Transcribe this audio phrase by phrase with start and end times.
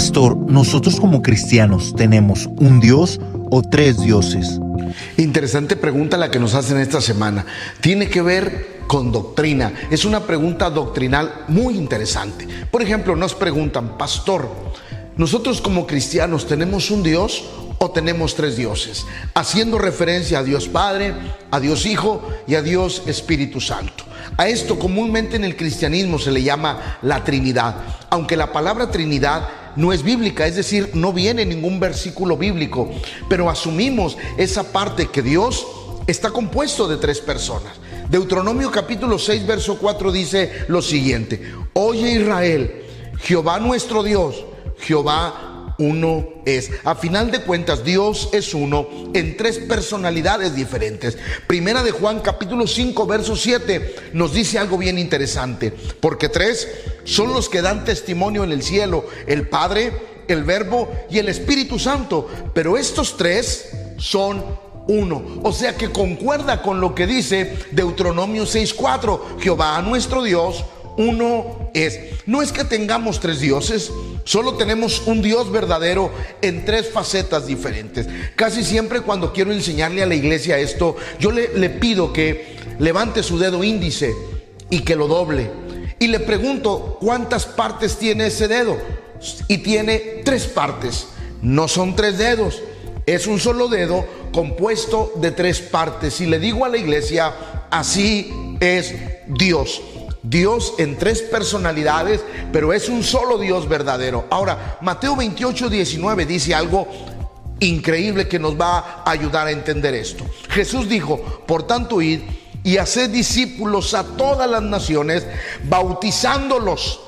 [0.00, 4.58] Pastor, nosotros como cristianos tenemos un Dios o tres dioses.
[5.18, 7.44] Interesante pregunta la que nos hacen esta semana.
[7.82, 9.74] Tiene que ver con doctrina.
[9.90, 12.48] Es una pregunta doctrinal muy interesante.
[12.70, 14.48] Por ejemplo, nos preguntan, pastor,
[15.18, 17.44] ¿nosotros como cristianos tenemos un Dios
[17.76, 19.04] o tenemos tres dioses?
[19.34, 21.12] Haciendo referencia a Dios Padre,
[21.50, 24.04] a Dios Hijo y a Dios Espíritu Santo.
[24.38, 27.74] A esto comúnmente en el cristianismo se le llama la Trinidad,
[28.08, 32.90] aunque la palabra Trinidad no es bíblica, es decir, no viene ningún versículo bíblico,
[33.28, 35.66] pero asumimos esa parte que Dios
[36.06, 37.72] está compuesto de tres personas.
[38.08, 42.82] Deuteronomio capítulo 6, verso 4 dice lo siguiente, oye Israel,
[43.18, 44.44] Jehová nuestro Dios,
[44.78, 45.49] Jehová
[45.80, 46.70] uno es.
[46.84, 51.16] A final de cuentas, Dios es uno en tres personalidades diferentes.
[51.46, 56.68] Primera de Juan capítulo 5, verso 7 nos dice algo bien interesante, porque tres
[57.04, 59.92] son los que dan testimonio en el cielo, el Padre,
[60.28, 64.44] el Verbo y el Espíritu Santo, pero estos tres son
[64.86, 65.40] uno.
[65.42, 70.64] O sea que concuerda con lo que dice Deuteronomio 6:4, Jehová nuestro Dios,
[71.00, 71.98] uno es.
[72.26, 73.90] No es que tengamos tres dioses,
[74.24, 76.12] Solo tenemos un Dios verdadero
[76.42, 78.06] en tres facetas diferentes.
[78.36, 83.22] Casi siempre cuando quiero enseñarle a la iglesia esto, yo le, le, pido que levante
[83.22, 84.14] su dedo índice
[84.68, 85.50] y que lo doble.
[85.98, 88.76] Y le pregunto, ¿cuántas partes tiene ese dedo?
[89.48, 91.08] Y tiene tres partes.
[91.42, 92.62] No son tres dedos,
[93.06, 96.20] es un solo dedo compuesto de tres partes.
[96.20, 97.34] Y le digo a la iglesia,
[97.70, 98.94] así es
[99.26, 99.82] Dios.
[100.22, 102.20] Dios en tres personalidades,
[102.52, 104.26] pero es un solo Dios verdadero.
[104.30, 106.88] Ahora, Mateo 28, 19 dice algo
[107.60, 110.24] increíble que nos va a ayudar a entender esto.
[110.48, 112.20] Jesús dijo, por tanto, id
[112.62, 115.26] y haced discípulos a todas las naciones,
[115.64, 117.00] bautizándolos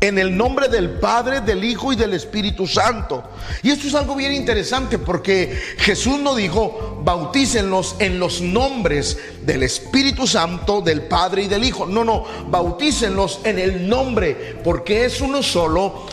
[0.00, 3.24] en el nombre del Padre, del Hijo y del Espíritu Santo.
[3.62, 9.62] Y esto es algo bien interesante porque Jesús no dijo, bautícenlos en los nombres del
[9.62, 11.86] Espíritu Santo, del Padre y del Hijo.
[11.86, 16.06] No, no, bautícenlos en el nombre porque es uno solo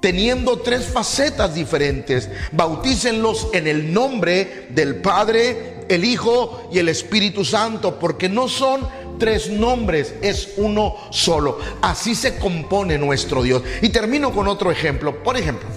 [0.00, 2.28] teniendo tres facetas diferentes.
[2.52, 8.80] Bautícenlos en el nombre del Padre, el Hijo y el Espíritu Santo, porque no son
[9.20, 11.60] tres nombres, es uno solo.
[11.80, 13.62] Así se compone nuestro Dios.
[13.82, 15.22] Y termino con otro ejemplo.
[15.22, 15.68] Por ejemplo,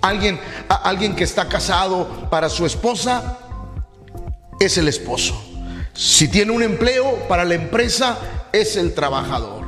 [0.00, 3.38] alguien, alguien que está casado para su esposa
[4.58, 5.40] es el esposo.
[5.94, 8.18] Si tiene un empleo para la empresa
[8.52, 9.64] es el trabajador.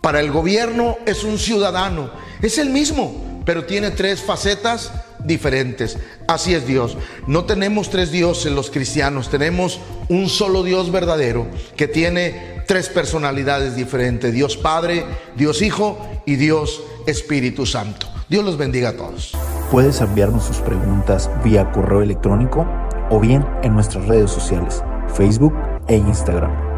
[0.00, 2.10] Para el gobierno es un ciudadano.
[2.42, 4.92] Es el mismo, pero tiene tres facetas
[5.24, 5.98] diferentes.
[6.28, 6.96] Así es Dios.
[7.26, 11.46] No tenemos tres dioses los cristianos, tenemos un solo Dios verdadero
[11.76, 14.32] que tiene tres personalidades diferentes.
[14.32, 15.04] Dios Padre,
[15.36, 18.06] Dios Hijo y Dios Espíritu Santo.
[18.28, 19.32] Dios los bendiga a todos.
[19.70, 22.66] Puedes enviarnos sus preguntas vía correo electrónico
[23.10, 24.82] o bien en nuestras redes sociales,
[25.14, 25.54] Facebook
[25.88, 26.73] e Instagram